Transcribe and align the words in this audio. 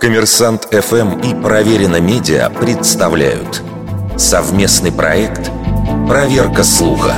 Коммерсант 0.00 0.68
ФМ 0.72 1.20
и 1.20 1.34
Проверено 1.42 2.00
Медиа 2.00 2.50
представляют 2.50 3.62
совместный 4.18 4.92
проект 4.92 5.50
«Проверка 6.08 6.62
слуха». 6.64 7.14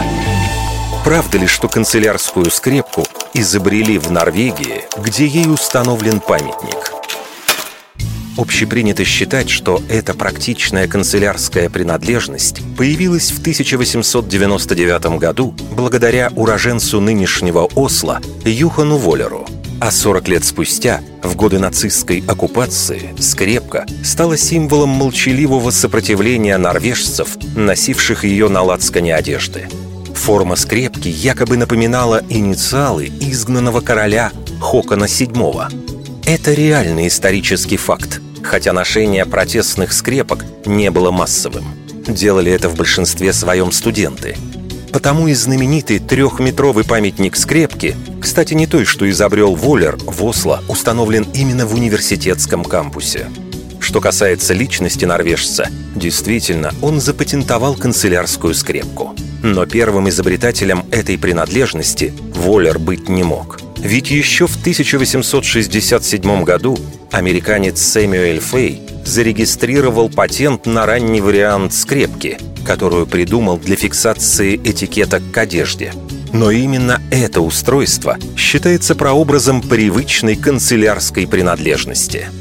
Правда 1.05 1.39
ли, 1.39 1.47
что 1.47 1.69
канцелярскую 1.69 2.51
скрепку 2.51 3.05
изобрели 3.35 3.99
в 3.99 4.11
Норвегии, 4.11 4.85
где 4.99 5.27
ей 5.27 5.51
установлен 5.51 6.21
памятник? 6.21 6.93
Общепринято 8.39 9.05
считать, 9.05 9.51
что 9.51 9.83
эта 9.89 10.15
практичная 10.15 10.87
канцелярская 10.87 11.69
принадлежность 11.69 12.63
появилась 12.77 13.33
в 13.33 13.41
1899 13.41 15.19
году 15.19 15.57
благодаря 15.73 16.31
уроженцу 16.37 17.01
нынешнего 17.01 17.65
Осло 17.75 18.21
Юхану 18.45 18.97
Воллеру. 18.97 19.48
А 19.81 19.91
40 19.91 20.29
лет 20.29 20.45
спустя, 20.45 21.01
в 21.23 21.37
годы 21.37 21.59
нацистской 21.59 22.23
оккупации, 22.27 23.15
скрепка 23.19 23.87
стала 24.05 24.37
символом 24.37 24.91
молчаливого 24.91 25.71
сопротивления 25.71 26.57
норвежцев, 26.59 27.37
носивших 27.55 28.25
ее 28.25 28.49
на 28.49 28.63
лацкане 28.63 29.15
одежды. 29.15 29.69
Форма 30.15 30.57
скрепки 30.57 31.09
якобы 31.09 31.57
напоминала 31.57 32.23
инициалы 32.29 33.07
изгнанного 33.07 33.81
короля 33.81 34.33
Хокона 34.61 35.05
VII. 35.05 36.25
Это 36.27 36.53
реальный 36.53 37.07
исторический 37.07 37.77
факт– 37.77 38.21
хотя 38.49 38.73
ношение 38.73 39.27
протестных 39.27 39.93
скрепок 39.93 40.45
не 40.65 40.91
было 40.91 41.11
массовым. 41.11 41.65
Делали 42.07 42.51
это 42.51 42.69
в 42.69 42.77
большинстве 42.77 43.33
своем 43.33 43.73
студенты. 43.73 44.37
Потому 44.93 45.29
и 45.29 45.35
знаменитый 45.35 45.99
трехметровый 45.99 46.85
памятник 46.85 47.37
скрепки, 47.37 47.95
кстати, 48.21 48.55
не 48.55 48.67
той, 48.67 48.85
что 48.85 49.09
изобрел 49.09 49.55
Воллер 49.55 49.97
в 49.97 50.25
Осло, 50.25 50.63
установлен 50.69 51.27
именно 51.35 51.67
в 51.67 51.75
университетском 51.75 52.65
кампусе. 52.65 53.29
Что 53.81 54.01
касается 54.01 54.55
личности 54.55 55.05
норвежца, 55.05 55.69
действительно, 55.95 56.75
он 56.83 57.01
запатентовал 57.01 57.75
канцелярскую 57.75 58.55
скрепку. 58.55 59.15
Но 59.43 59.67
первым 59.67 60.09
изобретателем 60.09 60.85
этой 60.91 61.17
принадлежности 61.17 62.13
Воллер 62.35 62.79
быть 62.79 63.09
не 63.09 63.23
мог– 63.23 63.61
ведь 63.81 64.11
еще 64.11 64.47
в 64.47 64.57
1867 64.57 66.45
году 66.45 66.77
американец 67.13 67.81
Сэмюэль 67.81 68.41
Фей 68.41 68.83
зарегистрировал 69.05 70.11
патент 70.11 70.67
на 70.67 70.85
ранний 70.85 71.21
вариант 71.21 71.73
скрепки, 71.73 72.39
которую 72.67 73.07
придумал 73.07 73.57
для 73.57 73.77
фиксации 73.77 74.57
этикеток 74.57 75.23
к 75.33 75.39
одежде. 75.39 75.93
Но 76.33 76.51
именно 76.51 77.01
это 77.11 77.41
устройство 77.41 78.19
считается 78.37 78.95
прообразом 78.95 79.63
привычной 79.63 80.37
канцелярской 80.37 81.27
принадлежности– 81.27 82.29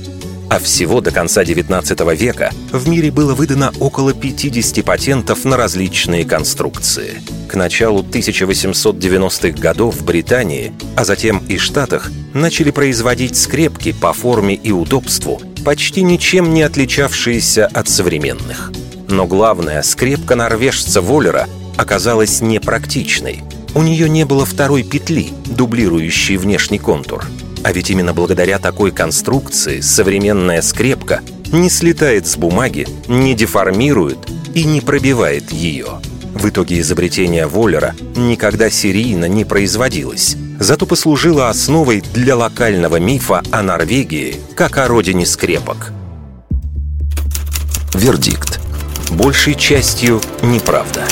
а 0.49 0.59
всего 0.59 1.01
до 1.01 1.11
конца 1.11 1.43
XIX 1.43 2.15
века 2.15 2.51
в 2.71 2.87
мире 2.87 3.11
было 3.11 3.33
выдано 3.33 3.73
около 3.79 4.13
50 4.13 4.83
патентов 4.83 5.43
на 5.45 5.57
различные 5.57 6.25
конструкции. 6.25 7.21
К 7.49 7.55
началу 7.55 8.01
1890-х 8.03 9.59
годов 9.59 9.95
в 9.95 10.05
Британии, 10.05 10.73
а 10.95 11.03
затем 11.03 11.43
и 11.47 11.57
Штатах, 11.57 12.11
начали 12.33 12.71
производить 12.71 13.35
скрепки 13.35 13.91
по 13.91 14.13
форме 14.13 14.55
и 14.55 14.71
удобству, 14.71 15.41
почти 15.65 16.01
ничем 16.01 16.53
не 16.53 16.61
отличавшиеся 16.61 17.67
от 17.67 17.89
современных. 17.89 18.71
Но 19.09 19.25
главное, 19.25 19.81
скрепка 19.81 20.35
норвежца 20.35 21.01
Воллера 21.01 21.47
оказалась 21.77 22.41
непрактичной. 22.41 23.43
У 23.77 23.81
нее 23.81 24.09
не 24.09 24.25
было 24.25 24.45
второй 24.45 24.83
петли, 24.83 25.29
дублирующей 25.45 26.35
внешний 26.35 26.79
контур– 26.79 27.25
а 27.67 27.73
ведь 27.73 27.89
именно 27.89 28.13
благодаря 28.13 28.59
такой 28.59 28.91
конструкции 28.91 29.81
современная 29.81 30.61
скрепка 30.61 31.19
не 31.51 31.69
слетает 31.69 32.25
с 32.25 32.37
бумаги, 32.37 32.87
не 33.09 33.33
деформирует 33.33 34.19
и 34.53 34.63
не 34.63 34.79
пробивает 34.79 35.51
ее. 35.51 35.99
В 36.33 36.47
итоге 36.47 36.79
изобретение 36.79 37.45
Воллера 37.45 37.93
никогда 38.15 38.69
серийно 38.69 39.25
не 39.25 39.43
производилось, 39.43 40.37
зато 40.61 40.85
послужило 40.85 41.49
основой 41.49 42.01
для 42.13 42.37
локального 42.37 43.01
мифа 43.01 43.43
о 43.51 43.63
Норвегии 43.63 44.37
как 44.55 44.77
о 44.77 44.87
родине 44.87 45.25
скрепок. 45.25 45.91
Вердикт. 47.93 48.61
Большей 49.09 49.55
частью 49.55 50.21
неправда. 50.41 51.03